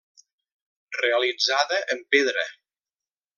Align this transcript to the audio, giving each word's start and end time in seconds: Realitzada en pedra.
Realitzada 0.99 1.77
en 1.91 2.03
pedra. 2.15 2.47